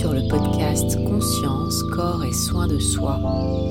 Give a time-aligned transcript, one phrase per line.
[0.00, 3.20] Sur le podcast Conscience, corps et soins de soi,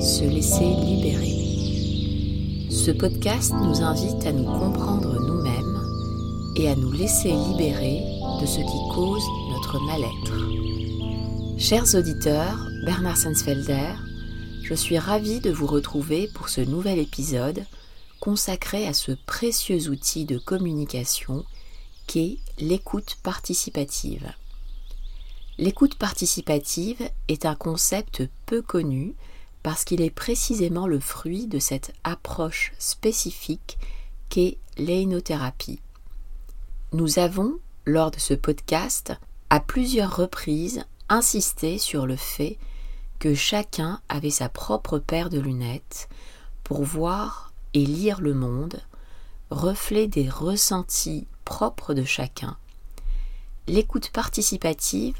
[0.00, 2.70] se laisser libérer.
[2.70, 5.82] Ce podcast nous invite à nous comprendre nous-mêmes
[6.54, 8.04] et à nous laisser libérer
[8.40, 11.58] de ce qui cause notre mal-être.
[11.58, 13.96] Chers auditeurs, Bernard Sensfelder,
[14.62, 17.64] je suis ravie de vous retrouver pour ce nouvel épisode
[18.20, 21.44] consacré à ce précieux outil de communication
[22.06, 24.32] qu'est l'écoute participative.
[25.60, 29.14] L'écoute participative est un concept peu connu
[29.62, 33.78] parce qu'il est précisément le fruit de cette approche spécifique
[34.30, 35.82] qu'est l'énothérapie.
[36.94, 39.12] Nous avons, lors de ce podcast,
[39.50, 42.56] à plusieurs reprises insisté sur le fait
[43.18, 46.08] que chacun avait sa propre paire de lunettes
[46.64, 48.80] pour voir et lire le monde,
[49.50, 52.56] reflet des ressentis propres de chacun.
[53.66, 55.18] L'écoute participative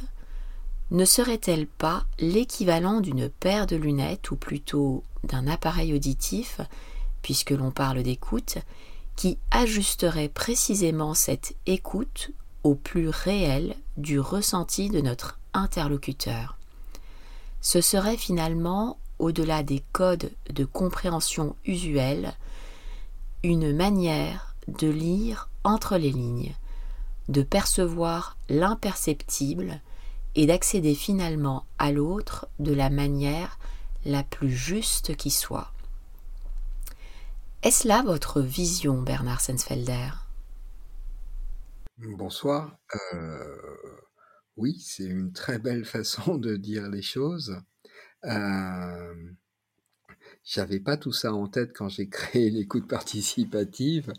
[0.90, 6.60] ne serait-elle pas l'équivalent d'une paire de lunettes ou plutôt d'un appareil auditif,
[7.22, 8.58] puisque l'on parle d'écoute,
[9.16, 12.30] qui ajusterait précisément cette écoute
[12.64, 16.56] au plus réel du ressenti de notre interlocuteur?
[17.60, 22.32] Ce serait finalement, au-delà des codes de compréhension usuels,
[23.44, 26.54] une manière de lire entre les lignes,
[27.28, 29.80] de percevoir l'imperceptible
[30.34, 33.58] et d'accéder finalement à l'autre de la manière
[34.04, 35.72] la plus juste qui soit.
[37.62, 40.10] Est-ce là votre vision, Bernard Sensfelder?
[41.98, 42.78] Bonsoir.
[43.12, 43.56] Euh,
[44.56, 47.60] oui, c'est une très belle façon de dire les choses.
[48.24, 49.14] Euh,
[50.44, 54.12] J'avais pas tout ça en tête quand j'ai créé l'écoute participative.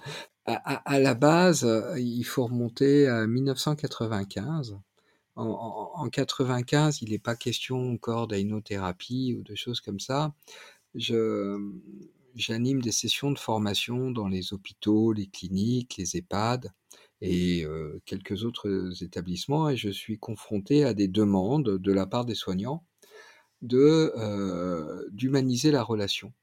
[0.45, 4.79] À, à, la base, il faut remonter à 1995
[5.41, 10.33] en, en, 95, il n'est pas question encore d'ainothérapie ou de choses comme ça.
[10.95, 11.57] Je,
[12.35, 16.71] j'anime des sessions de formation dans les hôpitaux, les cliniques, les EHPAD
[17.21, 22.25] et euh, quelques autres établissements et je suis confronté à des demandes de la part
[22.25, 22.83] des soignants
[23.61, 26.33] de euh, d'humaniser la relation.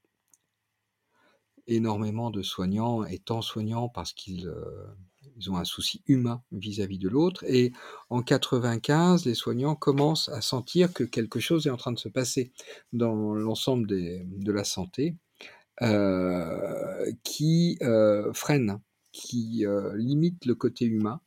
[1.66, 4.86] Énormément de soignants étant soignants parce qu'ils euh,
[5.38, 7.44] ils ont un souci humain vis-à-vis de l'autre.
[7.46, 7.72] Et
[8.10, 12.08] en 95, les soignants commencent à sentir que quelque chose est en train de se
[12.08, 12.52] passer
[12.92, 15.16] dans l'ensemble de la santé
[15.80, 18.80] euh, qui euh, freine,
[19.12, 21.20] qui euh, limite le côté humain.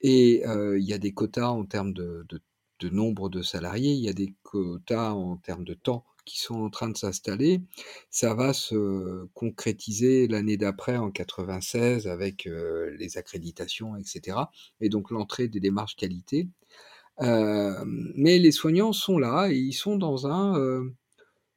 [0.00, 2.24] Et il y a des quotas en termes de
[2.90, 6.70] nombre de salariés, il y a des quotas en termes de temps qui sont en
[6.70, 7.60] train de s'installer.
[8.10, 14.36] Ça va se concrétiser l'année d'après, en 96, avec euh, les accréditations, etc.
[14.80, 16.48] Et donc l'entrée des démarches qualité.
[17.20, 20.58] Euh, mais les soignants sont là et ils sont dans un...
[20.58, 20.94] Euh,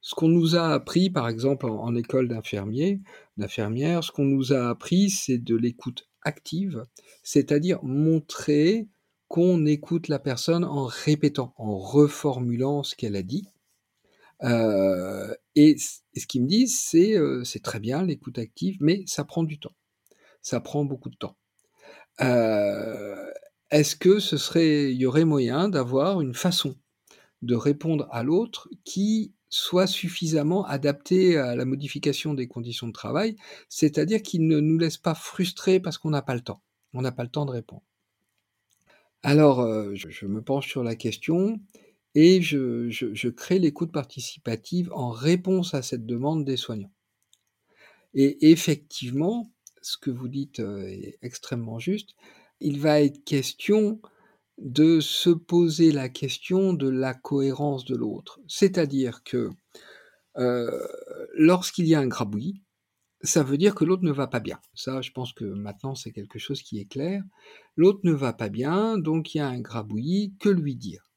[0.02, 3.00] ce qu'on nous a appris, par exemple, en, en école d'infirmier,
[3.38, 6.86] d'infirmière, ce qu'on nous a appris, c'est de l'écoute active,
[7.24, 8.90] c'est-à-dire montrer
[9.34, 13.48] qu'on écoute la personne en répétant, en reformulant ce qu'elle a dit,
[14.44, 19.24] euh, et, ce qu'ils me disent, c'est euh, c'est très bien l'écoute active, mais ça
[19.24, 19.76] prend du temps.
[20.42, 21.38] Ça prend beaucoup de temps.
[22.22, 23.32] Euh,
[23.72, 26.76] Est-ce que ce serait, il y aurait moyen d'avoir une façon
[27.42, 33.36] de répondre à l'autre qui soit suffisamment adaptée à la modification des conditions de travail,
[33.70, 36.62] c'est-à-dire qu'il ne nous laisse pas frustrer parce qu'on n'a pas le temps.
[36.94, 37.84] On n'a pas le temps de répondre.
[39.22, 41.60] Alors, euh, je, me penche sur la question
[42.16, 46.94] et je, je, je crée l'écoute participative en réponse à cette demande des soignants.
[48.14, 49.52] Et effectivement,
[49.82, 52.16] ce que vous dites euh, est extrêmement juste.
[52.60, 54.02] Il va être question
[54.58, 58.40] de se poser la question de la cohérence de l'autre.
[58.48, 59.50] C'est-à-dire que
[60.38, 60.88] euh,
[61.34, 62.62] lorsqu'il y a un grabouillis,
[63.22, 64.60] ça veut dire que l'autre ne va pas bien.
[64.74, 67.24] Ça, je pense que maintenant, c'est quelque chose qui est clair.
[67.76, 71.13] L'autre ne va pas bien, donc il y a un grabouillis, que lui dire?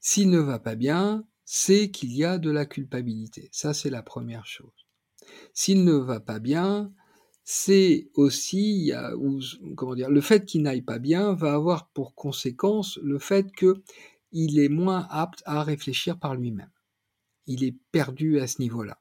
[0.00, 3.48] S'il ne va pas bien, c'est qu'il y a de la culpabilité.
[3.52, 4.86] Ça, c'est la première chose.
[5.52, 6.92] S'il ne va pas bien,
[7.44, 8.92] c'est aussi,
[9.76, 14.58] comment dire, le fait qu'il n'aille pas bien va avoir pour conséquence le fait qu'il
[14.58, 16.70] est moins apte à réfléchir par lui-même.
[17.46, 19.00] Il est perdu à ce niveau-là.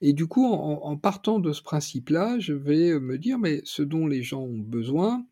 [0.00, 3.82] Et du coup, en, en partant de ce principe-là, je vais me dire, mais ce
[3.82, 5.24] dont les gens ont besoin,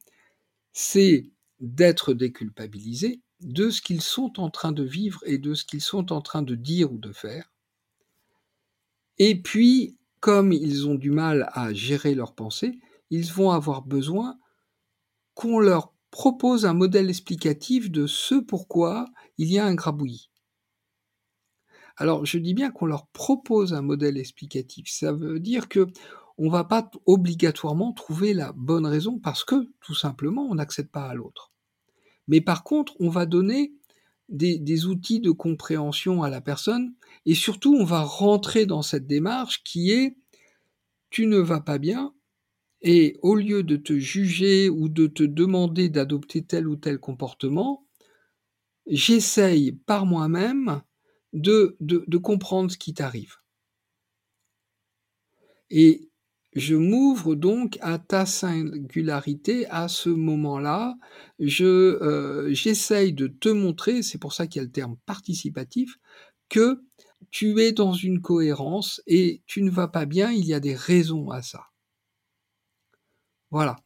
[0.72, 1.30] c'est
[1.60, 6.12] d'être déculpabilisés, de ce qu'ils sont en train de vivre et de ce qu'ils sont
[6.12, 7.52] en train de dire ou de faire.
[9.18, 12.78] Et puis, comme ils ont du mal à gérer leurs pensées,
[13.10, 14.38] ils vont avoir besoin
[15.34, 19.06] qu'on leur propose un modèle explicatif de ce pourquoi
[19.38, 20.30] il y a un grabouillis.
[21.96, 24.88] Alors, je dis bien qu'on leur propose un modèle explicatif.
[24.88, 25.86] Ça veut dire que
[26.38, 31.04] on va pas obligatoirement trouver la bonne raison parce que, tout simplement, on n'accède pas
[31.04, 31.51] à l'autre.
[32.28, 33.72] Mais par contre, on va donner
[34.28, 36.94] des, outils de compréhension à la personne
[37.26, 40.16] et surtout, on va rentrer dans cette démarche qui est
[41.10, 42.14] tu ne vas pas bien
[42.80, 47.86] et au lieu de te juger ou de te demander d'adopter tel ou tel comportement,
[48.86, 50.82] j'essaye par moi-même
[51.32, 53.36] de comprendre ce qui t'arrive.
[55.70, 56.11] Et
[56.54, 60.96] je m'ouvre donc à ta singularité à ce moment-là.
[61.38, 65.98] Je euh, j'essaye de te montrer, c'est pour ça qu'il y a le terme participatif,
[66.48, 66.82] que
[67.30, 70.30] tu es dans une cohérence et tu ne vas pas bien.
[70.30, 71.64] Il y a des raisons à ça.
[73.50, 73.76] Voilà.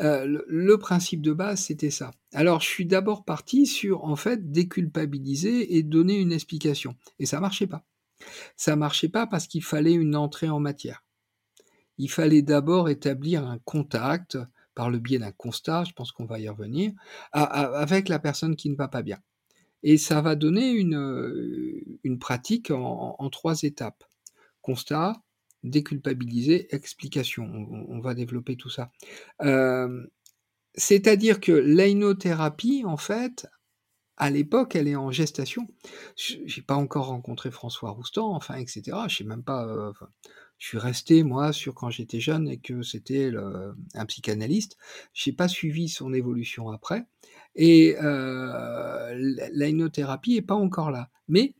[0.00, 2.10] Euh, le, le, principe de base, c'était ça.
[2.34, 6.96] Alors, je suis d'abord parti sur, en fait, déculpabiliser et donner une explication.
[7.18, 7.86] Et ça marchait pas.
[8.56, 11.05] Ça marchait pas parce qu'il fallait une entrée en matière
[11.98, 14.38] il fallait d'abord établir un contact
[14.74, 16.92] par le biais d'un constat, je pense qu'on va y revenir,
[17.32, 19.18] avec la personne qui ne va pas bien.
[19.82, 24.04] Et ça va donner une, une pratique en, trois étapes.
[24.60, 25.22] Constat,
[25.62, 27.44] déculpabiliser, explication.
[27.88, 28.90] On, va développer tout ça.
[29.42, 30.06] Euh,
[30.74, 33.46] C'est-à-dire que l'ainothérapie, en fait,
[34.16, 35.68] à l'époque, elle est en gestation.
[36.16, 38.82] J'ai pas encore rencontré François Roustan, enfin, etc.
[39.08, 39.66] Je sais même pas.
[39.66, 39.92] Euh,
[40.58, 43.30] je suis resté, moi, sur quand j'étais jeune et que c'était
[43.94, 44.76] un psychanalyste.
[45.12, 47.06] J'ai pas suivi son évolution après.
[47.54, 49.14] Et euh,
[49.52, 51.10] l'ainothérapie est pas encore là.
[51.28, 51.54] Mais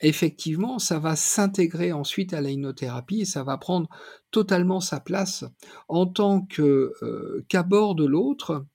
[0.00, 3.88] effectivement, ça va s'intégrer ensuite à l'ainothérapie et ça va prendre
[4.30, 5.44] totalement sa place
[5.88, 8.66] en tant que euh, qu'aborde l'autre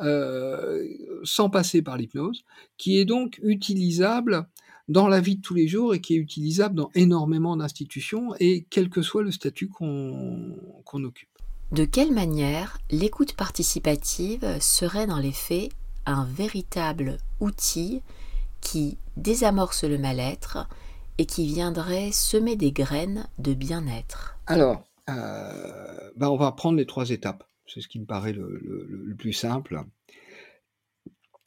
[0.00, 0.86] euh,
[1.24, 2.44] sans passer par l'hypnose,
[2.76, 4.48] qui est donc utilisable
[4.88, 8.66] dans la vie de tous les jours et qui est utilisable dans énormément d'institutions et
[8.70, 10.56] quel que soit le statut qu'on
[10.86, 11.28] qu occupe.
[11.72, 15.70] De quelle manière l'écoute participative serait dans les faits
[16.06, 18.00] un véritable outil
[18.62, 20.66] qui désamorce le mal-être
[21.18, 24.38] et qui viendrait semer des graines de bien-être?
[24.46, 27.44] Alors, euh, ben on va prendre les trois étapes.
[27.66, 29.84] C'est ce qui me paraît le, le, le plus simple.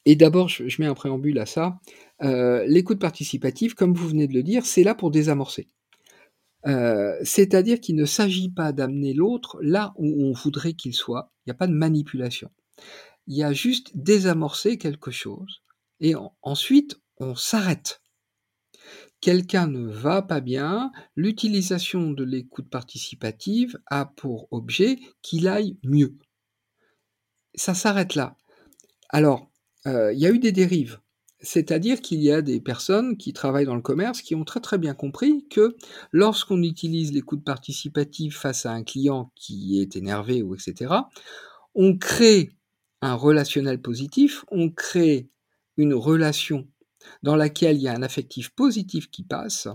[0.04, 1.78] Et d'abord, je, je, mets un préambule à ça.
[2.22, 5.68] Euh, L'écoute participative, comme vous venez de le dire, c'est là pour désamorcer.
[6.66, 11.32] Euh, C'est-à-dire qu'il ne s'agit pas d'amener l'autre là où on voudrait qu'il soit.
[11.40, 12.50] Il n'y a pas de manipulation.
[13.26, 15.62] Il y a juste désamorcer quelque chose.
[16.00, 18.00] Et en, ensuite, on s'arrête.
[19.20, 26.18] Quelqu'un ne va pas bien, l'utilisation de l'écoute participative a pour objet qu'il aille mieux.
[27.54, 28.36] Ça s'arrête là.
[29.10, 29.51] Alors,
[29.86, 31.00] il y a eu des dérives.
[31.44, 34.78] C'est-à-dire qu'il y a des personnes qui travaillent dans le commerce qui ont très très
[34.78, 35.76] bien compris que
[36.12, 40.94] lorsqu'on utilise l'écoute participative face à un client qui est énervé ou etc.,
[41.74, 42.52] on crée
[43.00, 45.30] un relationnel positif, on crée
[45.76, 46.68] une relation
[47.24, 49.66] dans laquelle il y a un affectif positif qui passe,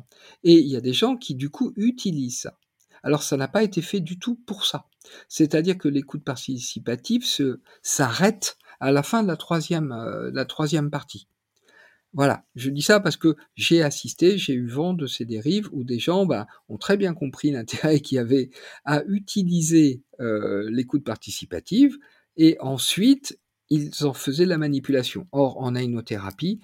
[0.44, 2.58] et il y a des gens qui du coup utilisent ça.
[3.04, 4.86] Alors ça n'a pas été fait du tout pour ça.
[5.28, 7.26] C'est-à-dire que l'écoute participative
[7.82, 11.28] s'arrête à la fin de la troisième, euh, partie.
[12.14, 15.84] Voilà, je dis ça parce que j'ai assisté, j'ai eu vent de ces dérives où
[15.84, 18.50] des gens bah, ont très bien compris l'intérêt qu'il y avait
[18.86, 21.98] à utiliser euh, l'écoute participative
[22.38, 25.28] et ensuite ils en faisaient la manipulation.
[25.32, 26.62] Or, en ainothérapie,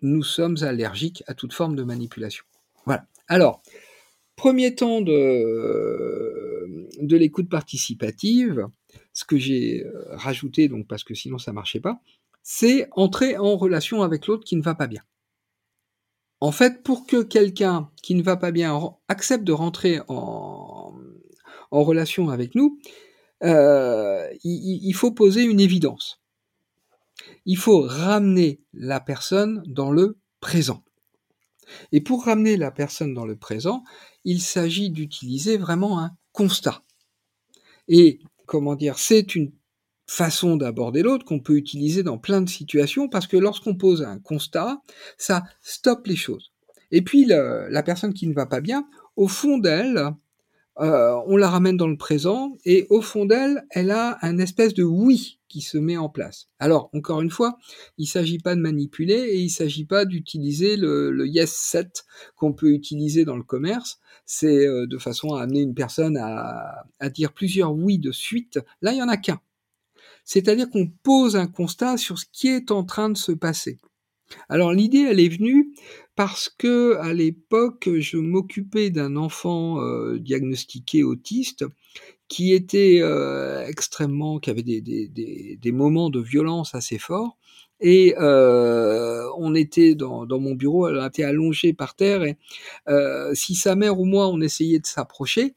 [0.00, 2.44] nous sommes allergiques à toute forme de manipulation.
[2.86, 3.08] Voilà.
[3.26, 3.60] Alors,
[4.36, 5.16] premier temps de
[7.16, 8.68] l'écoute participative,
[9.18, 12.00] ce que j'ai euh, rajouté, donc parce que sinon ça marchait pas,
[12.44, 15.02] c'est entrer en relation avec l'autre qui ne va pas bien.
[16.40, 20.94] En fait, pour que quelqu'un qui ne va pas bien accepte de rentrer en,
[21.72, 22.78] relation avec nous,
[23.42, 26.22] euh, il, il, faut poser une évidence.
[27.44, 30.84] Il faut ramener la personne dans le présent.
[31.90, 33.82] Et pour ramener la personne dans le présent,
[34.24, 36.84] il s'agit d'utiliser vraiment un constat.
[37.88, 39.52] Et comment dire, c'est une
[40.08, 44.18] façon d'aborder l'autre qu'on peut utiliser dans plein de situations parce que lorsqu'on pose un
[44.18, 44.82] constat,
[45.18, 46.50] ça stoppe les choses.
[46.90, 50.02] Et puis la personne qui ne va pas bien, au fond d'elle,
[50.80, 54.74] euh, on la ramène dans le présent et au fond d'elle, elle a un espèce
[54.74, 56.48] de oui qui se met en place.
[56.60, 57.58] Alors, encore une fois,
[57.96, 62.04] il ne s'agit pas de manipuler et il ne s'agit pas d'utiliser le, yes set
[62.36, 63.98] qu'on peut utiliser dans le commerce.
[64.24, 68.60] C'est euh, de façon à amener une personne à, à dire plusieurs oui de suite.
[68.80, 69.40] Là, il n'y en a qu'un.
[70.24, 73.80] C'est-à-dire qu'on pose un constat sur ce qui est en train de se passer.
[74.48, 75.72] Alors l'idée, elle est venue
[76.16, 81.64] parce que à l'époque, je m'occupais d'un enfant euh, diagnostiqué autiste
[82.26, 87.38] qui était euh, extrêmement, qui avait des, des, moments de violence assez forts.
[87.80, 92.36] Et euh, on était dans, dans, mon bureau, elle était allongée par terre, et
[93.34, 95.54] si sa mère ou moi on essayait de s'approcher,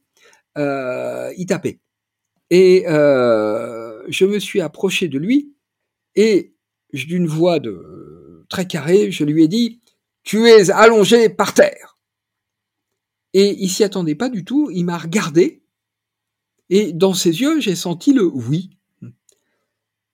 [0.56, 1.80] il tapait.
[2.52, 5.56] Et je me suis approché de lui,
[6.16, 6.54] et
[6.94, 8.11] d'une voix de
[8.52, 9.80] très carrée, je lui ai dit
[10.24, 11.98] Tu es allongé par terre.
[13.34, 15.62] Et il s'y attendait pas du tout, il m'a regardé,
[16.72, 18.70] et dans ses yeux, j'ai senti le oui.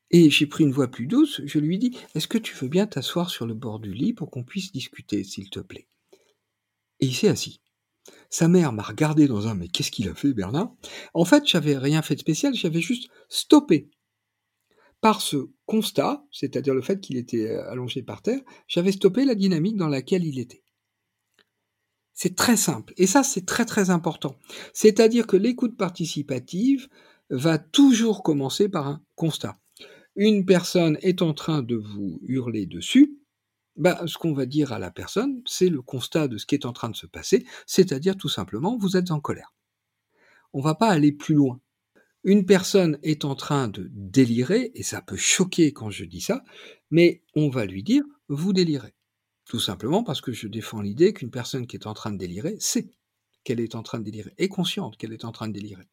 [0.10, 2.68] Et j'ai pris une voix plus douce, je lui ai dit Est-ce que tu veux
[2.68, 5.88] bien t'asseoir sur le bord du lit pour qu'on puisse discuter, s'il te plaît?
[7.00, 7.62] Et il s'est assis.
[8.32, 10.74] Sa mère m'a regardé dans un Mais qu'est-ce qu'il a fait, Bernard?
[11.14, 13.92] En fait, j'avais rien fait de spécial, j'avais juste stoppé.
[15.02, 19.78] Par ce constat, c'est-à-dire le fait qu'il était allongé par terre, j'avais stoppé la dynamique
[19.78, 20.64] dans laquelle il était.
[22.14, 22.94] C'est très simple.
[22.98, 24.40] Et ça, c'est très très important.
[24.74, 26.88] C'est-à-dire que l'écoute participative
[27.30, 29.60] va toujours commencer par un constat.
[30.16, 33.20] Une personne est en train de vous hurler dessus,
[33.78, 36.66] bah, ce qu'on va dire à la personne, c'est le constat de ce qui est
[36.66, 39.54] en train de se passer, c'est-à-dire tout simplement, vous êtes en colère.
[40.54, 41.62] On va pas aller plus loin.
[42.24, 46.44] Une personne est en train de délirer, et ça peut choquer quand je dis ça,
[46.92, 48.94] mais on va lui dire, vous délirez.
[49.46, 52.58] Tout simplement parce que je défends l'idée qu'une personne qui est en train de délirer
[52.60, 52.90] sait
[53.44, 55.88] qu'elle est en train de délirer, est consciente qu'elle est en train de délirer.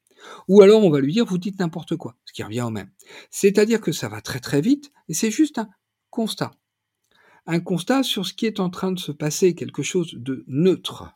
[0.48, 2.90] Ou alors on va lui dire vous dites n'importe quoi, ce qui revient au même.
[3.30, 5.68] C'est-à-dire que ça va très très vite et c'est juste un
[6.10, 6.50] constat.
[7.46, 11.12] Un constat sur ce qui est en train de se passer, quelque chose de neutre.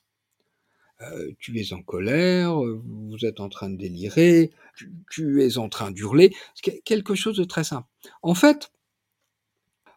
[1.00, 5.69] Euh, tu es en colère, vous êtes en train de délirer, tu, tu es en
[5.69, 6.35] train d'hurler,
[6.85, 7.87] quelque chose de très simple.
[8.23, 8.73] En fait,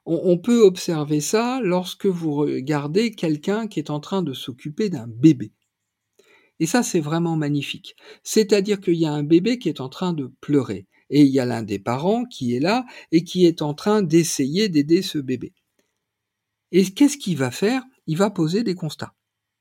[0.05, 5.07] on, peut observer ça lorsque vous regardez quelqu'un qui est en train de s'occuper d'un
[5.07, 5.51] bébé.
[6.59, 7.95] Et ça, c'est vraiment magnifique.
[8.23, 10.87] C'est-à-dire qu'il y a un bébé qui est en train de pleurer.
[11.09, 14.01] Et il y a l'un des parents qui est là et qui est en train
[14.01, 15.53] d'essayer d'aider ce bébé.
[16.71, 17.83] Et qu'est-ce qu'il va faire?
[18.07, 19.13] Il va poser des constats.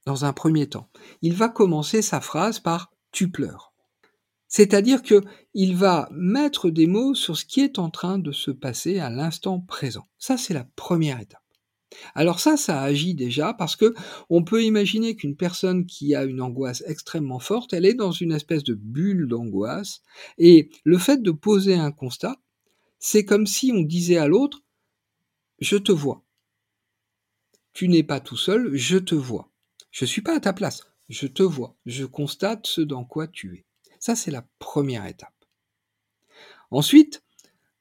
[0.07, 0.88] Dans un premier temps,
[1.23, 3.73] il va commencer sa phrase par tu pleures.
[4.49, 5.23] C'est-à-dire que
[5.54, 9.11] il va mettre des mots sur ce qui est en train de se passer à
[9.11, 10.09] l'instant présent.
[10.19, 11.40] Ça, c'est la première étape.
[12.14, 13.95] Alors ça, ça agit déjà parce que
[14.28, 18.33] on peut imaginer qu'une personne qui a une angoisse extrêmement forte, elle est dans une
[18.33, 20.02] espèce de bulle d'angoisse
[20.38, 22.37] et le fait de poser un constat,
[22.99, 24.62] c'est comme si on disait à l'autre
[25.61, 26.25] je te vois.
[27.73, 29.50] Tu n'es pas tout seul, je te vois.
[29.90, 31.76] Je suis pas à ta place, je te vois.
[31.87, 33.64] Je constate ce dans quoi tu es.
[33.99, 35.35] Ça, c'est la première étape.
[36.70, 37.23] Ensuite,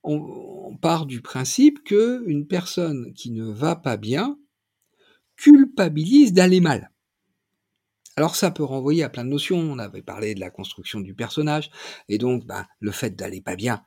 [0.03, 4.39] on, part du principe qu'une personne qui ne va pas bien
[5.35, 6.91] culpabilise d'aller mal.
[8.15, 9.59] Alors ça peut renvoyer à plein de notions.
[9.59, 11.71] On avait parlé de la construction du personnage,
[12.09, 13.83] et donc ben, le fait d'aller pas bien,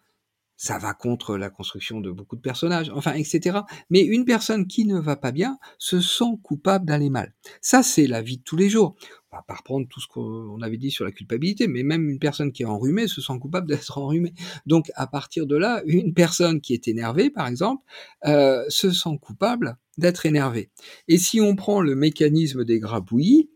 [0.62, 3.58] ça va contre la construction de beaucoup de personnages, enfin, etc.
[3.90, 7.34] Mais une personne qui ne va pas bien se sent coupable d'aller mal.
[7.60, 8.94] Ça, c'est la vie de tous les jours.
[9.32, 12.20] On va pas reprendre tout ce qu'on avait dit sur la culpabilité, mais même une
[12.20, 14.34] personne qui est enrhumée se sent coupable d'être enrhumée.
[14.64, 17.82] Donc, à partir de là, une personne qui est énervée, par exemple,
[18.26, 20.70] euh, se sent coupable d'être énervée.
[21.08, 23.50] Et si on prend le mécanisme des grabouillis,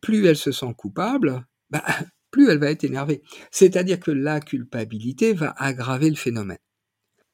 [0.00, 1.84] plus elle se sent coupable, bah,
[2.30, 3.22] plus elle va être énervée.
[3.50, 6.58] C'est-à-dire que la culpabilité va aggraver le phénomène.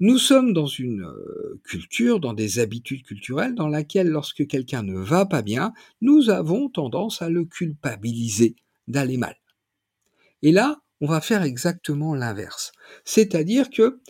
[0.00, 4.98] Nous sommes dans une euh, culture, dans des habitudes culturelles dans laquelle lorsque quelqu'un ne
[4.98, 8.56] va pas bien, nous avons tendance à le culpabiliser
[8.88, 9.36] d'aller mal.
[10.42, 12.72] Et là, on va faire exactement l'inverse.
[13.04, 14.00] C'est-à-dire que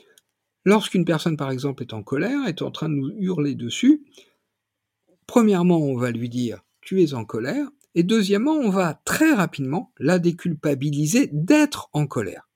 [0.64, 4.04] lorsqu'une personne, par exemple, est en colère, est en train de nous hurler dessus,
[5.26, 9.92] premièrement, on va lui dire tu es en colère, et deuxièmement, on va très rapidement
[9.98, 12.48] la déculpabiliser d'être en colère.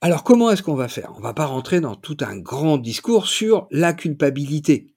[0.00, 1.12] Alors comment est-ce qu'on va faire?
[1.16, 4.94] On va pas rentrer dans tout un grand discours sur la culpabilité.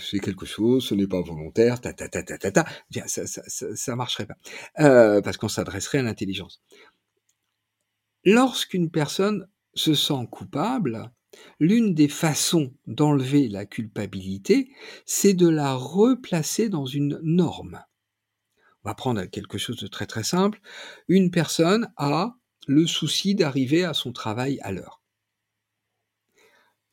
[0.00, 2.66] C'est quelque chose, ce n'est pas volontaire, ta ta ta ta ta ta.
[2.90, 4.36] Bien, ça, ça, ça, marcherait pas,
[4.80, 6.62] euh, parce qu'on s'adresserait à l'intelligence.
[8.24, 11.12] Lorsqu'une personne se sent coupable,
[11.58, 14.70] L'une des façons d'enlever la culpabilité,
[15.06, 17.82] c'est de la replacer dans une norme.
[18.84, 20.60] On va prendre quelque chose de très très simple.
[21.08, 25.02] Une personne a le souci d'arriver à son travail à l'heure.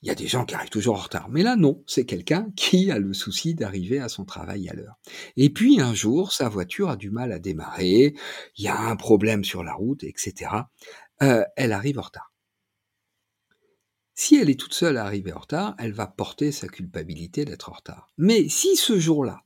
[0.02, 2.52] Il y a des gens qui arrivent toujours en retard, mais là non, c'est quelqu'un
[2.56, 5.00] qui a le souci d'arriver à son travail à l'heure.
[5.38, 8.14] Et puis un jour, sa voiture a du mal à démarrer,
[8.58, 10.52] il y a un problème sur la route, etc.
[11.24, 12.32] Euh, elle arrive en retard.
[14.20, 17.70] Si elle est toute seule à arriver en retard, elle va porter sa culpabilité d'être
[17.70, 18.10] en retard.
[18.18, 19.44] Mais si ce jour-là,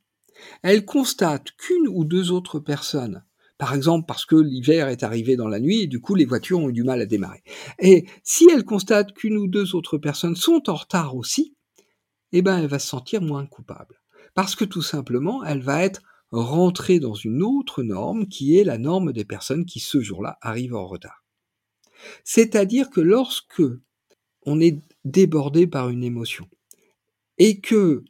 [0.63, 3.25] elle constate qu'une ou deux autres personnes,
[3.58, 6.60] par exemple parce que l'hiver est arrivé dans la nuit et du coup les voitures
[6.60, 7.44] ont eu du mal à démarrer,
[7.80, 11.54] et si elle constate qu'une ou deux autres personnes sont en retard aussi,
[12.32, 14.01] eh ben elle va se sentir moins coupable.
[14.36, 16.01] Parce que tout simplement, elle va être
[16.32, 20.75] rentrée dans une autre norme qui est la norme des personnes qui ce jour-là arrivent
[20.75, 21.25] en retard.
[22.24, 23.63] C'est-à-dire que lorsque
[24.46, 26.48] on est débordé par une émotion
[27.38, 28.04] et que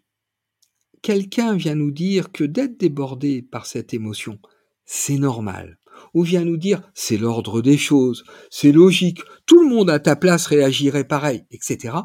[1.01, 4.39] quelqu'un vient nous dire que d'être débordé par cette émotion,
[4.85, 5.79] c'est normal,
[6.13, 10.15] ou vient nous dire c'est l'ordre des choses, c'est logique, tout le monde à ta
[10.15, 11.95] place réagirait pareil, etc.,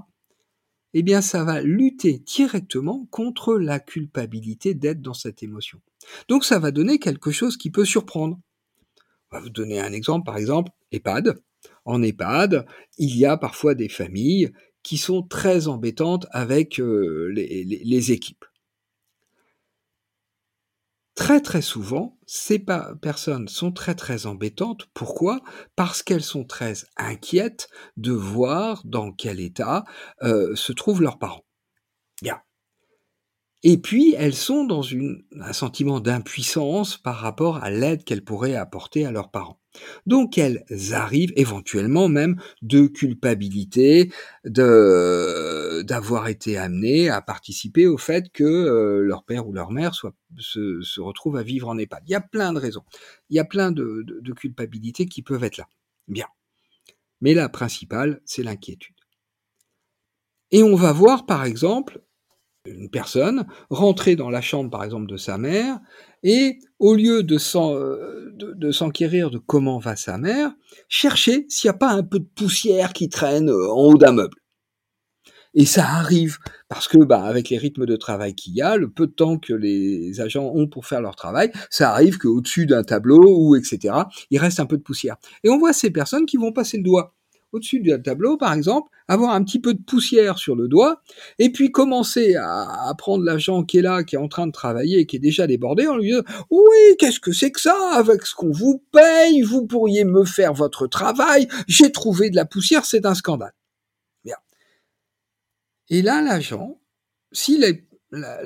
[0.99, 5.80] eh bien ça va lutter directement contre la culpabilité d'être dans cette émotion.
[6.28, 8.38] Donc ça va donner quelque chose qui peut surprendre.
[9.30, 11.38] On va vous donner un exemple, par exemple, EHPAD.
[11.84, 12.66] En EHPAD,
[12.98, 18.44] il y a parfois des familles qui sont très embêtantes avec euh, les équipes.
[21.16, 22.58] Très très souvent, ces
[23.00, 24.86] personnes sont très très embêtantes.
[24.92, 25.40] Pourquoi?
[25.75, 29.84] Parce qu'elles sont très inquiètes de voir dans quel état
[30.22, 31.46] euh, se trouvent leurs parents.
[33.62, 34.84] Et puis, elles sont dans
[35.40, 39.58] un sentiment d'impuissance par rapport à l'aide qu'elles pourraient apporter à leurs parents.
[40.06, 44.12] Donc elles arrivent éventuellement même de culpabilité,
[44.45, 51.00] d'avoir été amenées à participer au fait que euh, leur père ou leur mère se
[51.00, 52.02] retrouve à vivre en EHPAD.
[52.06, 52.85] Il y a plein de raisons.
[53.30, 55.68] Il y a plein de, de, de culpabilités qui peuvent être là.
[56.09, 56.26] Bien.
[57.21, 58.95] Mais la principale, c'est l'inquiétude.
[60.52, 62.02] Et on va voir, par exemple,
[62.66, 65.78] une personne rentrer dans la chambre, par exemple, de sa mère,
[66.23, 70.52] et au lieu euh, de, s'enquérir de comment va sa mère,
[70.88, 74.12] chercher s'il n'y a pas un peu de poussière qui traîne euh, en haut d'un
[74.12, 74.36] meuble.
[75.58, 76.36] Et ça arrive
[76.69, 79.38] parce que, bah, avec les rythmes de travail qu'il y a, le peu de temps
[79.38, 83.95] que les agents ont pour faire leur travail, ça arrive qu'au-dessus d'un tableau ou etc.,
[84.30, 85.17] il reste un peu de poussière.
[85.45, 87.15] Et on voit ces personnes qui vont passer le doigt
[87.56, 91.02] au-dessus du tableau, par exemple, avoir un petit peu de poussière sur le doigt,
[91.38, 95.06] et puis commencer à, prendre l'agent qui est là, qui est en train de travailler,
[95.06, 97.76] qui est déjà débordé, en lui disant oui, qu'est-ce que c'est que ça?
[97.95, 101.49] Avec ce qu'on vous paye, vous pourriez me faire votre travail.
[101.66, 103.54] J'ai trouvé de la poussière, c'est un scandale.
[104.25, 104.36] Bien.
[105.88, 106.80] Et là, l'agent,
[107.32, 107.64] s'il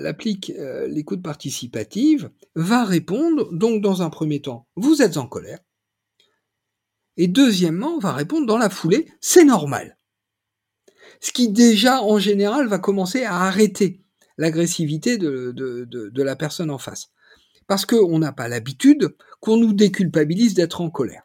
[0.04, 5.60] applique euh, l'écoute participative, va répondre donc dans un premier temps, vous êtes en colère.
[7.16, 9.96] Et deuxièmement, on va répondre dans la foulée, c'est normal.
[11.20, 14.02] Ce qui déjà, en général, va commencer à arrêter
[14.38, 17.08] l'agressivité de, la personne en face.
[17.66, 21.22] Parce qu'on n'a pas l'habitude qu'on nous déculpabilise d'être en colère.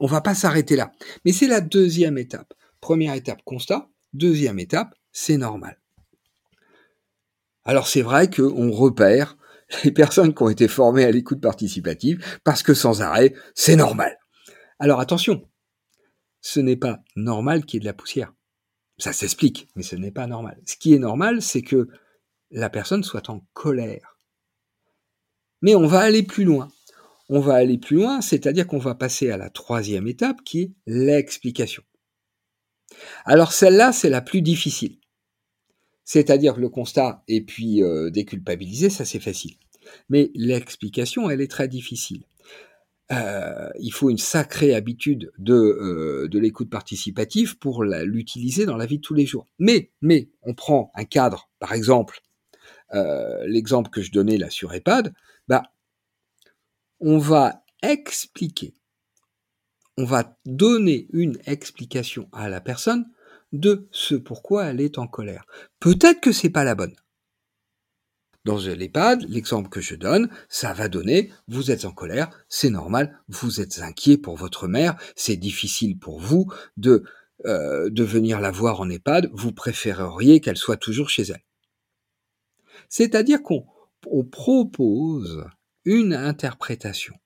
[0.00, 0.90] On va pas s'arrêter là.
[1.24, 2.54] Mais c'est la deuxième étape.
[2.80, 3.88] Première étape, constat.
[4.12, 5.78] Deuxième étape, c'est normal.
[7.64, 9.36] Alors c'est vrai qu'on repère
[9.84, 14.18] les personnes qui ont été formées à l'écoute participative parce que sans arrêt, c'est normal.
[14.78, 15.48] Alors attention,
[16.40, 18.32] ce n'est pas normal qu'il y ait de la poussière.
[18.98, 20.60] Ça s'explique, mais ce n'est pas normal.
[20.66, 21.88] Ce qui est normal, c'est que
[22.50, 24.18] la personne soit en colère.
[25.62, 26.68] Mais on va aller plus loin.
[27.28, 30.72] On va aller plus loin, c'est-à-dire qu'on va passer à la troisième étape qui est
[30.86, 31.82] l'explication.
[33.24, 34.98] Alors celle-là, c'est la plus difficile.
[36.04, 39.56] C'est-à-dire le constat et puis euh, déculpabiliser, ça c'est facile.
[40.08, 42.24] Mais l'explication, elle est très difficile.
[43.12, 48.98] Euh, il faut une sacrée habitude de, euh, l'écoute participative pour l'utiliser dans la vie
[48.98, 49.46] de tous les jours.
[49.58, 52.20] Mais, mais, on prend un cadre, par exemple,
[52.94, 55.14] euh, l'exemple que je donnais là sur EHPAD,
[55.48, 55.62] bah,
[57.00, 58.74] on va expliquer,
[59.96, 63.06] on va donner une explication à la personne
[63.52, 65.46] de ce pourquoi elle est en colère.
[65.78, 66.94] Peut-être que c'est pas la bonne.
[68.46, 73.18] Dans l'EHPAD, l'exemple que je donne, ça va donner, vous êtes en colère, c'est normal,
[73.26, 77.02] vous êtes inquiet pour votre mère, c'est difficile pour vous de,
[77.44, 81.42] euh, de venir la voir en EHPAD, vous préféreriez qu'elle soit toujours chez elle.
[82.88, 83.66] C'est-à-dire qu'on
[84.30, 85.44] propose
[85.84, 87.16] une interprétation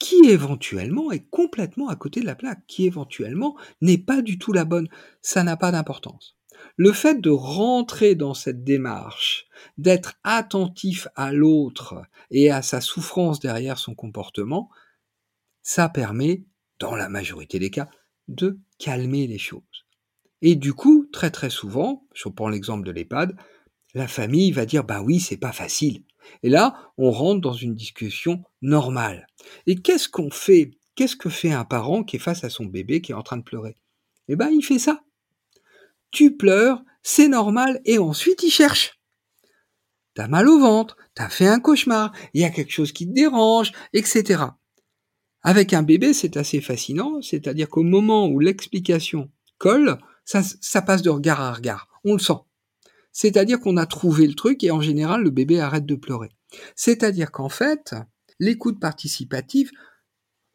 [0.00, 4.52] qui éventuellement est complètement à côté de la plaque, qui éventuellement n'est pas du tout
[4.52, 4.88] la bonne.
[5.22, 6.36] Ça n'a pas d'importance.
[6.76, 9.46] Le fait de rentrer dans cette démarche,
[9.78, 14.70] d'être attentif à l'autre et à sa souffrance derrière son comportement,
[15.62, 16.44] ça permet,
[16.78, 17.88] dans la majorité des cas,
[18.28, 19.62] de calmer les choses.
[20.42, 23.36] Et du coup, très très souvent, je prends l'exemple de l'EHPAD,
[23.94, 26.02] la famille va dire bah oui, c'est pas facile.
[26.42, 29.26] Et là, on rentre dans une discussion normale.
[29.66, 30.72] Et qu'est-ce qu'on fait?
[30.94, 33.36] Qu'est-ce que fait un parent qui est face à son bébé qui est en train
[33.36, 33.74] de pleurer?
[34.28, 35.02] Eh ben, il fait ça.
[36.14, 39.00] Tu pleures, c'est normal, et ensuite il cherche.
[40.14, 43.12] T'as mal au ventre, t'as fait un cauchemar, il y a quelque chose qui te
[43.12, 44.44] dérange, etc.
[45.42, 51.02] Avec un bébé, c'est assez fascinant, c'est-à-dire qu'au moment où l'explication colle, ça, ça passe
[51.02, 51.88] de regard à regard.
[52.04, 52.38] On le sent.
[53.10, 56.30] C'est-à-dire qu'on a trouvé le truc et en général, le bébé arrête de pleurer.
[56.76, 57.96] C'est-à-dire qu'en fait,
[58.38, 59.72] l'écoute participative,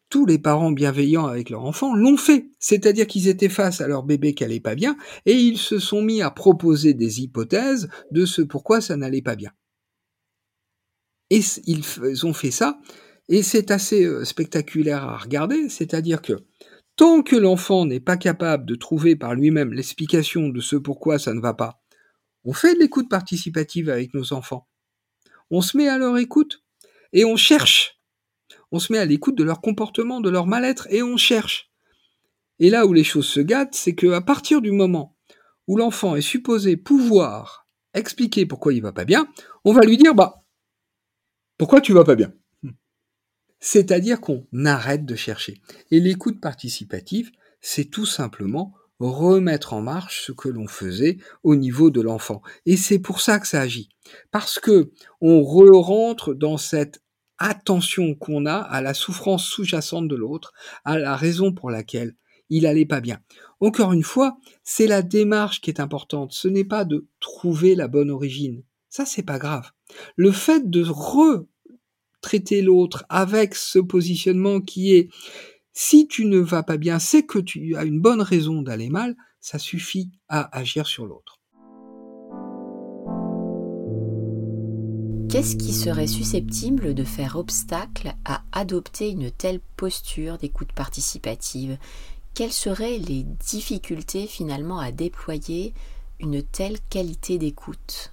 [0.09, 2.49] tous les parents bienveillants avec leur enfant l'ont fait.
[2.59, 6.01] C'est-à-dire qu'ils étaient face à leur bébé qui allait pas bien et ils se sont
[6.01, 9.51] mis à proposer des hypothèses de ce pourquoi ça n'allait pas bien.
[11.29, 12.79] Et ils ont fait ça
[13.29, 16.33] et c'est assez euh, spectaculaire à regarder, c'est-à-dire que
[16.95, 21.33] tant que l'enfant n'est pas capable de trouver par lui-même l'explication de ce pourquoi ça
[21.35, 21.83] ne va pas,
[22.43, 24.67] on fait de l'écoute participative avec nos enfants.
[25.51, 26.63] On se met à leur écoute
[27.13, 27.98] et on cherche.
[28.71, 31.71] On se met à l'écoute de leur comportement, de leur mal-être et on cherche.
[32.59, 35.15] Et là où les choses se gâtent, c'est qu'à partir du moment
[35.67, 39.27] où l'enfant est supposé pouvoir expliquer pourquoi il va pas bien,
[39.65, 40.43] on va lui dire bah
[41.57, 42.33] pourquoi tu vas pas bien?
[43.59, 45.61] C'est-à-dire qu'on arrête de chercher.
[45.91, 51.89] Et l'écoute participative, c'est tout simplement remettre en marche ce que l'on faisait au niveau
[51.89, 52.41] de l'enfant.
[52.65, 53.89] Et c'est pour ça que ça agit.
[54.31, 57.01] Parce que on re-rentre dans cette
[57.39, 60.53] attention qu'on a à la souffrance sous-jacente de l'autre,
[60.85, 62.15] à la raison pour laquelle
[62.49, 63.19] il allait pas bien.
[63.59, 66.31] Encore une fois, c'est la démarche qui est importante.
[66.33, 68.63] Ce n'est pas de trouver la bonne origine.
[68.89, 69.71] Ça, c'est pas grave.
[70.15, 70.83] Le fait de
[72.21, 75.09] retraiter l'autre avec ce positionnement qui est
[75.73, 79.15] si tu ne vas pas bien, c'est que tu as une bonne raison d'aller mal,
[79.39, 81.38] ça suffit à agir sur l'autre.
[85.29, 91.77] Qu'est-ce qui serait susceptible de faire obstacle à adopter une telle posture d'écoute participative?
[92.33, 95.75] Quelles seraient les difficultés finalement à déployer
[96.19, 98.11] une telle qualité d'écoute?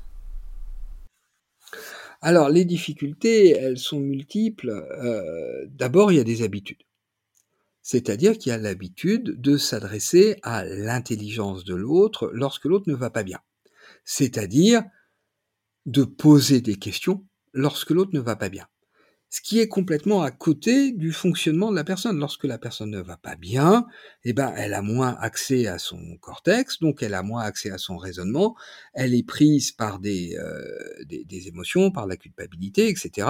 [2.21, 4.69] Alors les difficultés, elles sont multiples.
[4.69, 6.83] Euh, d'abord, il y a des habitudes.
[7.81, 13.09] C'est-à-dire qu'il y a l'habitude de s'adresser à l'intelligence de l'autre lorsque l'autre ne va
[13.09, 13.39] pas bien.
[14.05, 14.83] C'est-à-dire
[15.87, 18.67] de poser des questions lorsque l'autre ne va pas bien.
[19.29, 22.19] Ce qui est complètement à côté du fonctionnement de la personne.
[22.19, 23.87] Lorsque la personne ne va pas bien,
[24.25, 27.79] eh ben, elle a moins accès à son cortex, donc elle a moins accès à
[27.79, 28.55] son raisonnement,
[28.95, 33.29] elle est prise par des, euh, des, émotions, par la culpabilité, etc.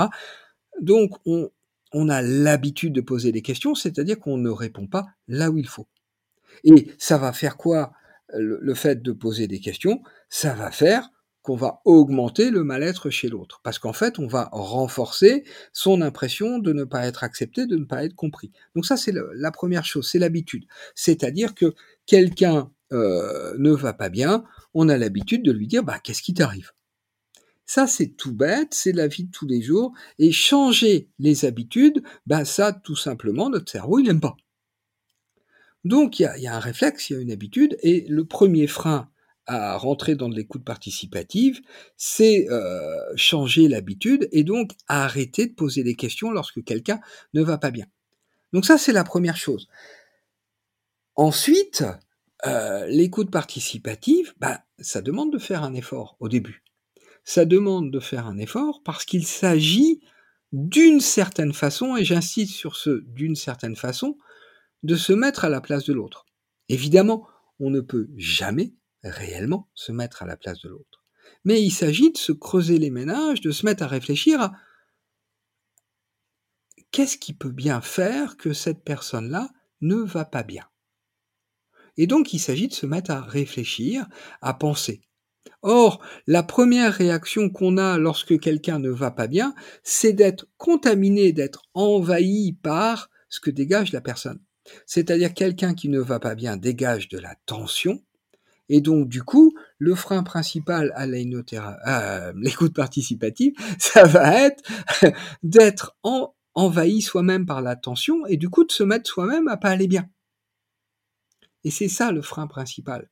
[0.81, 1.51] Donc, on,
[1.92, 5.66] on a l'habitude de poser des questions, c'est-à-dire qu'on ne répond pas là où il
[5.66, 5.88] faut.
[6.64, 7.92] Et ça va faire quoi
[8.35, 10.03] le, fait de poser des questions?
[10.29, 11.09] Ça va faire
[11.47, 13.61] qu'on va augmenter le mal-être chez l'autre.
[13.63, 17.85] Parce qu'en fait, on va renforcer son impression de ne pas être accepté, de ne
[17.85, 18.51] pas être compris.
[18.75, 20.65] Donc ça, c'est la première chose, c'est l'habitude.
[20.97, 24.43] C'est-à-dire que quelqu'un euh, ne va pas bien,
[24.75, 26.73] on a l'habitude de lui dire, bah, qu'est-ce qui t'arrive?
[27.65, 29.93] Ça, c'est tout bête, c'est la vie de tous les jours.
[30.19, 34.37] Et changer les habitudes, ben ça, tout simplement, notre cerveau, il n'aime pas.
[35.85, 38.25] Donc, il y a, y a, un réflexe, il y a une habitude, et le
[38.25, 39.09] premier frein
[39.47, 41.61] à rentrer dans l'écoute participative,
[41.97, 47.01] c'est euh, changer l'habitude et donc arrêter de poser des questions lorsque quelqu'un
[47.35, 47.87] ne va pas bien.
[48.53, 49.69] Donc ça, c'est la première chose.
[51.15, 51.85] Ensuite,
[52.45, 56.63] euh, l'écoute participative, bah, ça demande de faire un effort au début
[57.27, 60.01] ça demande de faire un effort parce qu'il s'agit
[60.53, 64.17] d'une certaine façon, et j'insiste sur ce d'une certaine façon,
[64.85, 66.25] de se mettre à la place de l'autre.
[66.69, 67.27] Évidemment,
[67.59, 68.75] on ne peut jamais
[69.11, 71.05] réellement se mettre à la place de l'autre.
[71.45, 74.53] Mais il s'agit de se creuser les ménages, de se mettre à réfléchir à
[76.90, 80.64] qu'est-ce qui peut bien faire que cette personne-là ne va pas bien.
[81.97, 84.07] Et donc il s'agit de se mettre à réfléchir,
[84.42, 85.03] à penser.
[85.62, 91.33] Or, la première réaction qu'on a lorsque quelqu'un ne va pas bien, c'est d'être contaminé,
[91.33, 94.40] d'être envahi par ce que dégage la personne.
[94.87, 98.03] C'est-à-dire quelqu'un qui ne va pas bien dégage de la tension,
[98.68, 104.62] et donc du coup, le frein principal à l'écoute participative, ça va être
[105.42, 105.96] d'être
[106.55, 109.88] envahi soi-même par la tension, et du coup de se mettre soi-même à pas aller
[109.88, 110.09] bien.
[111.64, 113.11] Et c'est ça le frein principal.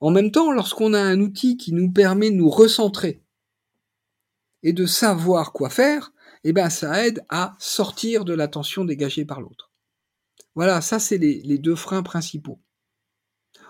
[0.00, 3.24] En même temps, lorsqu'on a un outil qui nous permet de nous recentrer
[4.62, 6.12] et de savoir quoi faire,
[6.44, 9.72] eh ben, ça aide à sortir de la tension dégagée par l'autre.
[10.54, 12.60] Voilà, ça c'est les, deux freins principaux.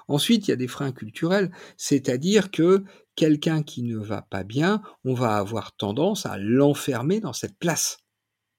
[0.09, 4.83] Ensuite, il y a des freins culturels, c'est-à-dire que quelqu'un qui ne va pas bien,
[5.05, 7.99] on va avoir tendance à l'enfermer dans cette place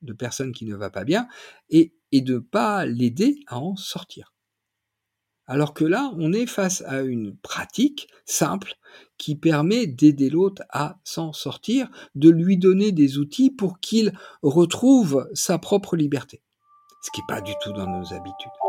[0.01, 1.27] de personne qui ne va pas bien
[1.69, 4.33] et, de ne pas l'aider à en sortir.
[5.45, 8.75] Alors que là, on est face à une pratique simple
[9.17, 15.27] qui permet d'aider l'autre à s'en sortir, de lui donner des outils pour qu'il retrouve
[15.33, 16.43] sa propre liberté.
[17.01, 18.68] Ce qui n'est pas du tout dans nos habitudes.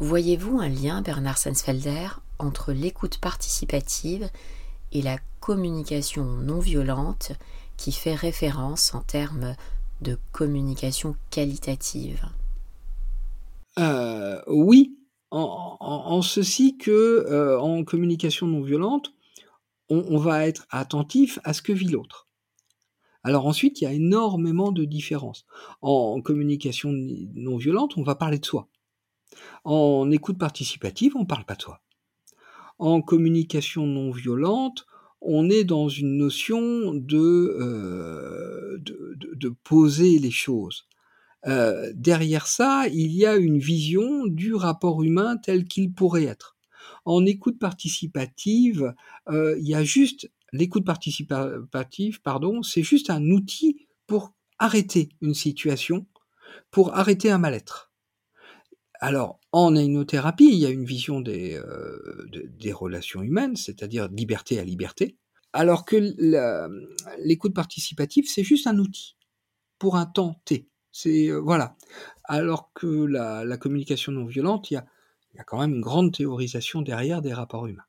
[0.00, 4.28] Voyez-vous un lien, Bernard Sensfelder, entre l'écoute participative
[4.92, 7.32] et la communication non violente
[7.76, 9.54] qui fait référence en termes
[10.00, 12.24] de communication qualitative?
[13.78, 14.96] Euh, Oui,
[15.30, 19.14] en, ceci que euh, en communication non violente,
[19.88, 22.28] on, va être attentif à ce que vit l'autre.
[23.24, 25.44] Alors ensuite, il y a énormément de différences.
[25.80, 28.68] En communication non violente, on va parler de soi.
[29.64, 31.80] En écoute participative, on ne parle pas de.
[32.78, 34.86] En communication non violente,
[35.20, 38.78] on est dans une notion de, euh,
[39.64, 40.86] poser les choses.
[41.46, 46.56] Euh, derrière ça, il y a une vision du rapport humain tel qu'il pourrait être.
[47.04, 48.94] En écoute participative,
[49.28, 55.34] euh, il y a juste l'écoute participative, pardon, c'est juste un outil pour arrêter une
[55.34, 56.06] situation,
[56.70, 57.91] pour arrêter un mal-être.
[59.04, 62.24] Alors, en hypnothérapie, il y a une vision des, euh,
[62.56, 65.16] des relations humaines, c'est-à-dire liberté à liberté,
[65.52, 65.96] alors que
[67.18, 69.16] l'écoute participative, c'est juste un outil
[69.80, 70.68] pour un temps T.
[70.92, 71.76] C'est euh, voilà.
[72.22, 77.22] Alors que la, communication non violente, il y a quand même une grande théorisation derrière
[77.22, 77.82] des rapports humains.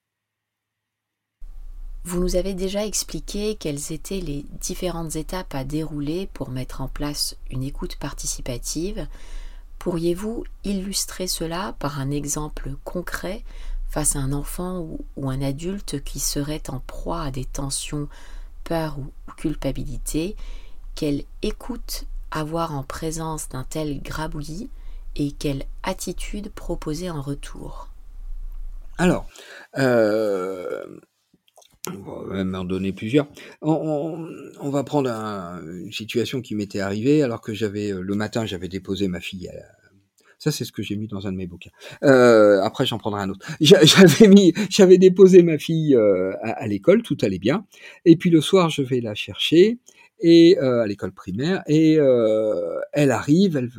[2.06, 6.88] Vous nous avez déjà expliqué quelles étaient les différentes étapes à dérouler pour mettre en
[6.88, 9.08] place une écoute participative.
[9.84, 13.43] Pourriez-vous illustrer cela par un exemple concret
[13.89, 14.80] face à un enfant
[15.17, 18.08] ou, un adulte qui serait en proie à des tensions,
[18.63, 20.38] peur ou culpabilité?
[20.96, 24.69] Quelle écoute avoir en présence d'un tel grabouillis
[25.17, 27.89] et quelle attitude proposer en retour?
[28.98, 29.28] Alors,
[29.78, 30.98] euh,
[31.91, 33.28] on va même en donner plusieurs.
[33.62, 38.69] On, va prendre une situation qui m'était arrivée alors que j'avais euh, le matin j'avais
[38.69, 39.50] déposé ma fille.
[39.50, 39.54] À,
[40.39, 41.72] ça c'est ce que j'ai mis dans un de mes bouquins.
[42.04, 43.46] Euh, après j'en prendrai un autre.
[43.62, 47.65] J'avais mis, j'avais déposé ma fille euh, à, l'école, tout allait bien.
[48.06, 49.80] Et puis le soir je vais la chercher
[50.22, 51.96] et à l'école primaire et
[52.93, 53.69] elle arrive, elle,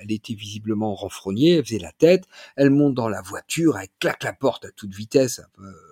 [0.00, 2.24] elle était visiblement renfrognée, elle faisait la tête,
[2.56, 5.87] elle monte dans la voiture, elle claque la porte à toute vitesse, un peu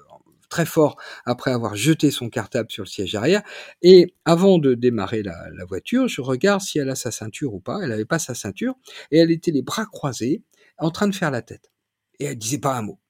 [0.48, 3.42] très fort après avoir jeté son cartable sur le siège arrière.
[3.82, 7.80] Et avant de démarrer la, voiture, je regarde si elle a sa ceinture ou pas.
[7.82, 8.74] Elle n'avait pas sa ceinture
[9.10, 10.42] et elle était les bras croisés,
[10.78, 11.70] en train de faire la tête.
[12.18, 13.00] Et elle disait pas un mot.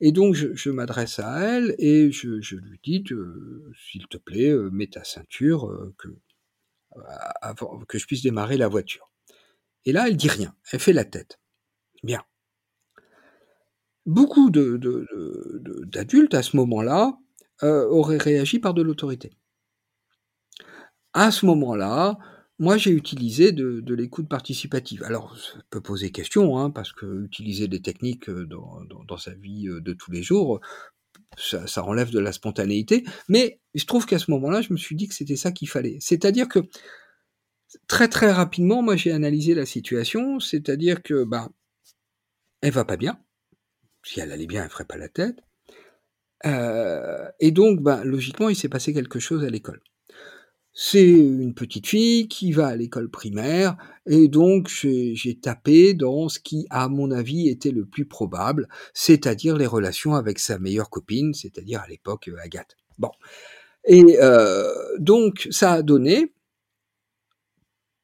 [0.00, 3.04] Et donc je, m'adresse à elle et je, lui dis,
[3.90, 6.08] s'il te plaît, euh, mets ta ceinture euh, que,
[7.42, 9.10] avant que je puisse démarrer la voiture.
[9.84, 10.54] Et là, elle dit rien.
[10.72, 11.40] Elle fait la tête.
[12.04, 12.22] Bien
[14.08, 17.18] beaucoup d'adultes à ce moment-là
[17.62, 19.30] euh, auraient réagi par de l'autorité.
[21.12, 22.18] À ce moment-là,
[22.58, 25.02] moi j'ai utilisé de, l'écoute participative.
[25.04, 29.68] Alors, ça peut poser question, hein, parce que utiliser des techniques euh, dans, sa vie
[29.68, 30.60] euh, de tous les jours,
[31.36, 33.04] ça, enlève de la spontanéité.
[33.28, 35.68] Mais il se trouve qu'à ce moment-là, je me suis dit que c'était ça qu'il
[35.68, 35.98] fallait.
[36.00, 36.60] C'est-à-dire que
[37.86, 41.50] très très rapidement, moi j'ai analysé la situation, c'est-à-dire que bah,
[42.62, 43.20] elle va pas bien
[44.08, 45.36] si elle allait bien, elle ferait pas la tête.
[46.46, 49.80] Euh, et donc, ben, logiquement, il s'est passé quelque chose à l'école.
[50.72, 56.38] C'est une petite fille qui va à l'école primaire, et donc j'ai tapé dans ce
[56.38, 61.34] qui, à mon avis, était le plus probable, c'est-à-dire les relations avec sa meilleure copine,
[61.34, 62.76] c'est-à-dire à, l'époque Agathe.
[62.96, 63.10] Bon.
[63.84, 66.32] Et euh, donc, ça a donné,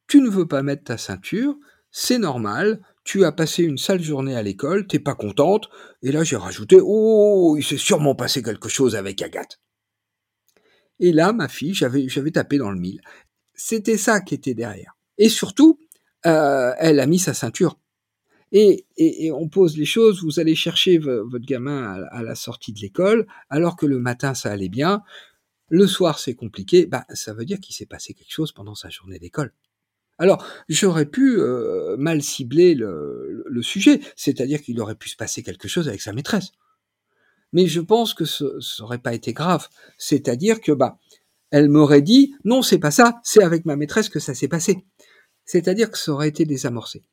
[0.08, 1.56] tu ne veux pas mettre ta ceinture,
[1.92, 5.68] c'est normal, tu as passé une sale journée à l'école, t'es pas contente,
[6.02, 9.60] et là j'ai rajouté, oh, il s'est sûrement passé quelque chose avec Agathe.
[11.00, 13.00] Et là, ma fille, j'avais, tapé dans le mille.
[13.52, 14.96] C'était ça qui était derrière.
[15.18, 15.78] Et surtout,
[16.24, 17.78] euh, elle a mis sa ceinture.
[18.52, 22.78] Et, et, on pose les choses, vous allez chercher votre gamin à, la sortie de
[22.78, 25.02] l'école, alors que le matin ça allait bien,
[25.68, 28.90] le soir c'est compliqué, bah, ça veut dire qu'il s'est passé quelque chose pendant sa
[28.90, 29.52] journée d'école.
[30.18, 35.68] Alors, j'aurais pu euh, mal cibler le, sujet, c'est-à-dire qu'il aurait pu se passer quelque
[35.68, 36.52] chose avec sa maîtresse.
[37.52, 38.44] Mais je pense que ce
[38.80, 39.68] n'aurait pas été grave.
[39.96, 40.98] C'est-à-dire que, bah,
[41.50, 44.84] elle m'aurait dit, non, c'est pas ça, c'est avec ma maîtresse que ça s'est passé.
[45.44, 47.04] C'est-à-dire que ça aurait été désamorcé.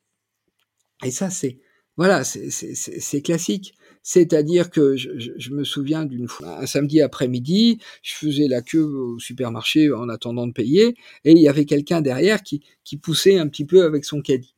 [1.04, 1.58] Et ça, c'est,
[1.96, 3.74] voilà, c'est classique.
[4.02, 9.18] C'est-à-dire que je, me souviens d'une fois, un samedi après-midi, je faisais la queue au
[9.20, 12.62] supermarché en attendant de payer, et il y avait quelqu'un derrière qui,
[13.00, 14.54] poussait un petit peu avec son caddie.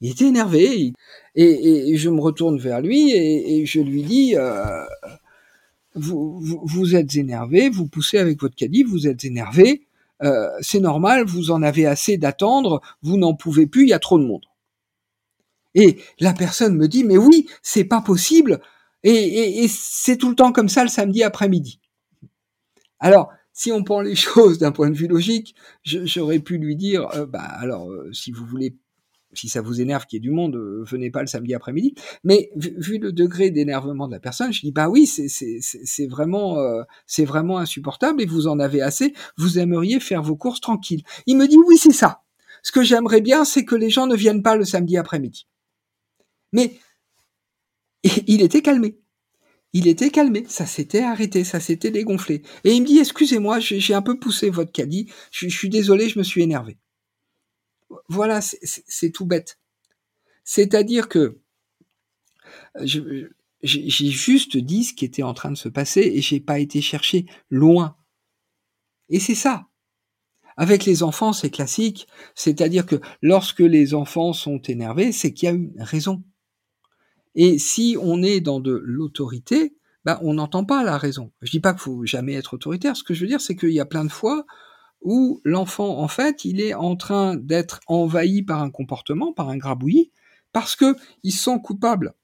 [0.00, 0.92] Il était énervé.
[1.36, 4.84] Et, je me retourne vers lui et, je lui dis, euh,
[5.94, 9.86] vous, vous, êtes énervé, vous poussez avec votre caddie, vous êtes énervé,
[10.22, 13.98] euh, c'est normal, vous en avez assez d'attendre, vous n'en pouvez plus, il y a
[13.98, 14.44] trop de monde.
[15.74, 18.60] Et la personne me dit, mais oui, c'est pas possible,
[19.04, 21.80] et, c'est tout le temps comme ça le samedi après-midi.
[23.00, 25.54] Alors, si on prend les choses d'un point de vue logique,
[25.84, 28.76] j'aurais pu lui dire, euh, bah alors, euh, si vous voulez
[29.34, 31.94] si ça vous énerve qu'il y ait du monde, euh, venez pas le samedi après-midi.
[32.22, 36.58] Mais vu, le degré d'énervement de la personne, je dis bah oui, c'est vraiment
[37.06, 39.14] c'est vraiment insupportable et vous en avez assez.
[39.38, 41.02] Vous aimeriez faire vos courses tranquilles.
[41.24, 42.20] Il me dit oui, c'est ça.
[42.62, 45.46] Ce que j'aimerais bien, c'est que les gens ne viennent pas le samedi après-midi.
[46.52, 46.78] Mais
[48.26, 48.98] il était calmé.
[49.74, 52.42] Il était calmé, ça s'était arrêté, ça s'était dégonflé.
[52.64, 56.18] Et il me dit, excusez-moi, j'ai un peu poussé votre caddie, je suis désolé, je
[56.18, 56.78] me suis énervé.
[58.08, 59.58] Voilà, c'est tout bête.
[60.44, 61.40] C'est-à-dire que
[63.62, 66.82] j'ai juste dit ce qui était en train de se passer et j'ai pas été
[66.82, 67.96] chercher loin.
[69.08, 69.68] Et c'est ça.
[70.58, 72.06] Avec les enfants, c'est classique.
[72.34, 76.22] C'est-à-dire que lorsque les enfants sont énervés, c'est qu'il y a une raison.
[77.34, 81.32] Et si on est dans de l'autorité, ben, on n'entend pas la raison.
[81.40, 82.96] Je dis pas qu'il faut jamais être autoritaire.
[82.96, 84.44] Ce que je veux dire, c'est qu'il y a plein de fois
[85.00, 89.56] où l'enfant, en fait, il est en train d'être envahi par un comportement, par un
[89.56, 90.12] grabouillis,
[90.52, 92.14] parce que il se sent coupable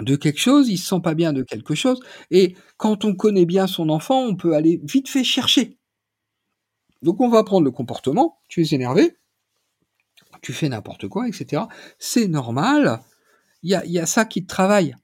[0.00, 2.00] de quelque chose, il se sent pas bien de quelque chose,
[2.30, 5.78] et quand on connaît bien son enfant, on peut aller vite fait chercher.
[7.02, 9.16] Donc on va prendre le comportement, tu es énervé,
[10.42, 11.64] tu fais n'importe quoi, etc.
[11.98, 13.02] C'est normal,
[13.62, 14.96] il y a, ça qui te travaille.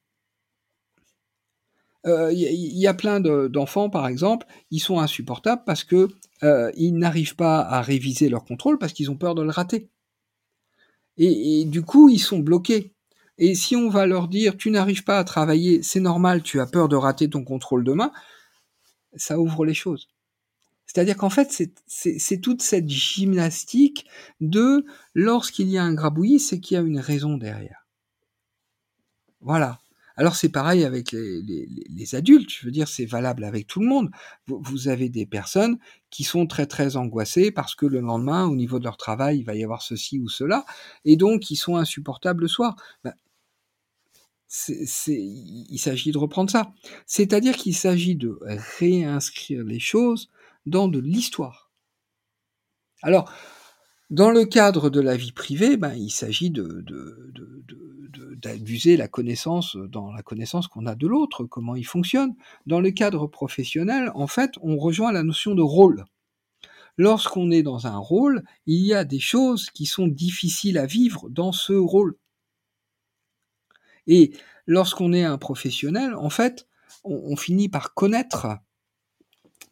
[2.04, 6.08] Il euh, y, a plein d'enfants, par exemple, ils sont insupportables parce que
[6.44, 9.90] euh, ils n'arrivent pas à réviser leur contrôle parce qu'ils ont peur de le rater.
[11.18, 12.92] Et, du coup, ils sont bloqués.
[13.38, 16.66] Et si on va leur dire tu n'arrives pas à travailler, c'est normal, tu as
[16.66, 18.12] peur de rater ton contrôle demain,
[19.16, 20.08] ça ouvre les choses.
[20.86, 21.50] C'est-à-dire qu'en fait,
[21.86, 24.06] c'est toute cette gymnastique
[24.40, 27.85] de lorsqu'il y a un grabouillis, c'est qu'il y a une raison derrière.
[29.46, 29.78] Voilà.
[30.16, 34.10] Alors c'est pareil avec les, adultes, je veux dire, c'est valable avec tout le monde.
[34.48, 35.78] Vous, avez des personnes
[36.10, 39.44] qui sont très très angoissées parce que le lendemain, au niveau de leur travail, il
[39.44, 40.64] va y avoir ceci ou cela,
[41.04, 42.74] et donc ils sont insupportables le soir.
[43.04, 43.14] Ben,
[44.68, 46.72] il s'agit de reprendre ça.
[47.06, 48.36] C'est-à-dire qu'il s'agit de
[48.78, 50.30] réinscrire les choses
[50.64, 51.70] dans de l'histoire.
[53.02, 53.30] Alors,
[54.10, 56.84] dans le cadre de la vie privée, ben, il s'agit de,
[58.36, 62.34] d'abuser la connaissance dans la connaissance qu'on a de l'autre, comment il fonctionne.
[62.66, 66.04] Dans le cadre professionnel, en fait, on rejoint la notion de rôle.
[66.96, 71.28] Lorsqu'on est dans un rôle, il y a des choses qui sont difficiles à vivre
[71.28, 72.16] dans ce rôle.
[74.06, 74.32] Et
[74.66, 76.68] lorsqu'on est un professionnel, en fait,
[77.04, 78.58] on finit par connaître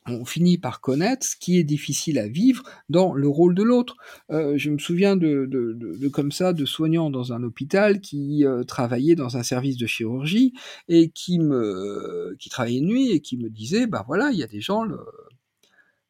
[0.07, 3.97] on finit par connaître ce qui est difficile à vivre dans le rôle de l'autre.
[4.31, 8.65] Euh, je me souviens de, de, comme ça de soignants dans un hôpital qui euh,
[8.65, 10.53] travaillaient dans un service de chirurgie
[10.89, 14.47] et qui me qui travaillaient nuit et qui me disaient bah voilà il y a
[14.47, 14.85] des gens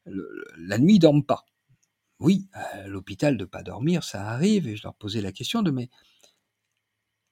[0.05, 1.45] la nuit ils dorment pas.
[2.19, 5.71] Oui, à l'hôpital de pas dormir ça arrive et je leur posais la question de
[5.71, 5.89] mais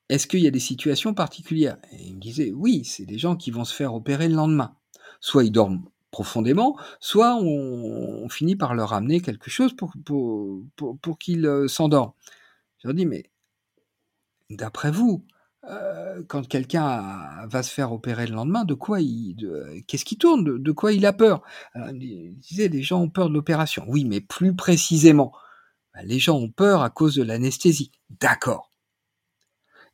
[0.09, 1.77] est-ce qu'il y a des situations particulières?
[1.91, 4.75] Et ils me disaient oui, c'est des gens qui vont se faire opérer le lendemain.
[5.21, 9.91] Soit ils dorment profondément, soit on, finit par leur amener quelque chose pour,
[11.19, 12.13] qu'ils euh, s'endorment.
[12.77, 13.25] Je leur dis, mais
[14.49, 15.25] d'après vous,
[15.69, 20.43] euh, quand quelqu'un va se faire opérer le lendemain, de quoi il, qu'est-ce qui tourne,
[20.43, 21.41] de, quoi il a peur?
[21.75, 23.83] Il disait, les gens ont peur de l'opération.
[23.87, 25.33] Oui, mais plus précisément,
[25.93, 27.91] bah, les gens ont peur à cause de l'anesthésie.
[28.21, 28.69] D'accord.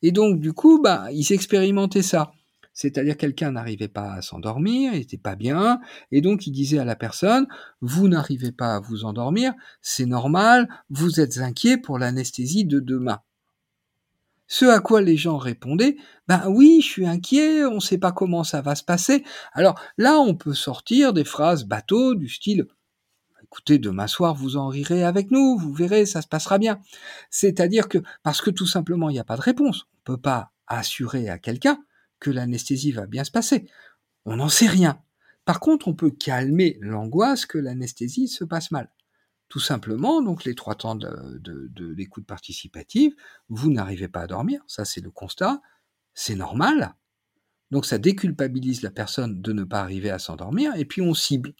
[0.01, 2.33] Et donc, du coup, bah, ils expérimentaient ça.
[2.81, 5.81] C'est-à-dire quelqu'un n'arrivait pas à s'endormir, il n'était pas bien,
[6.13, 7.45] et donc il disait à la personne,
[7.81, 9.51] vous n'arrivez pas à vous endormir,
[9.81, 13.19] c'est normal, vous êtes inquiet pour l'anesthésie de demain.
[14.47, 15.97] Ce à quoi les gens répondaient,
[16.29, 19.25] ben oui, je suis inquiet, on ne sait pas comment ça va se passer.
[19.51, 22.65] Alors là, on peut sortir des phrases bateaux du style,
[23.43, 26.79] écoutez, demain soir, vous en rirez avec nous, vous verrez, ça se passera bien.
[27.29, 29.83] C'est-à-dire que, parce que tout simplement, il n'y a pas de réponse.
[29.91, 31.77] On ne peut pas assurer à quelqu'un
[32.19, 33.69] que l'anesthésie va bien se passer.
[34.25, 35.01] On n'en sait rien.
[35.45, 38.91] Par contre, on peut calmer l'angoisse que l'anesthésie se passe mal.
[39.47, 43.15] Tout simplement, donc les trois temps de, de l'écoute participative,
[43.47, 45.59] vous n'arrivez pas à dormir, ça c'est le constat,
[46.13, 46.93] c'est normal.
[47.71, 51.53] Donc ça déculpabilise la personne de ne pas arriver à s'endormir, et puis on cible.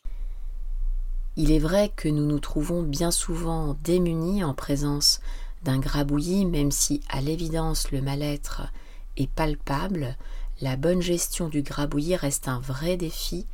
[1.36, 5.22] Il est vrai que nous nous trouvons bien souvent démunis en présence
[5.64, 8.72] d'un grabouillis, même si à l'évidence le mal-être
[9.18, 10.18] est palpable,
[10.62, 13.46] la bonne gestion du grabouillis reste un vrai défi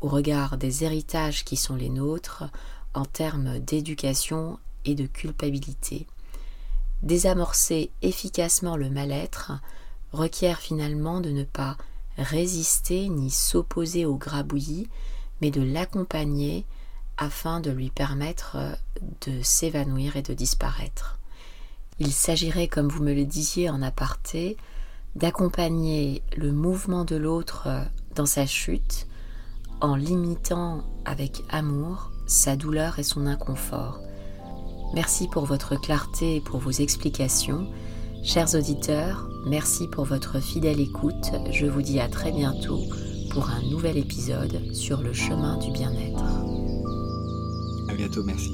[0.00, 2.44] au regard des héritages qui sont les nôtres
[2.94, 6.06] en termes d'éducation et de culpabilité.
[7.02, 9.52] Désamorcer efficacement le mal-être
[10.12, 11.76] requiert finalement de ne pas
[12.18, 14.88] résister ni s'opposer au grabouillis,
[15.40, 16.64] mais de l'accompagner
[17.16, 18.56] afin de lui permettre
[19.26, 21.18] de s'évanouir et de disparaître.
[21.98, 24.56] Il s'agirait, comme vous me le disiez en aparté,
[25.16, 27.68] d'accompagner le mouvement de l'autre
[28.14, 29.06] dans sa chute
[29.80, 34.00] en limitant avec amour sa douleur et son inconfort.
[34.94, 37.68] Merci pour votre clarté et pour vos explications.
[38.22, 41.32] Chers auditeurs, merci pour votre fidèle écoute.
[41.50, 42.80] Je vous dis à très bientôt
[43.30, 46.24] pour un nouvel épisode sur le chemin du bien-être.
[47.90, 48.50] À bientôt, merci.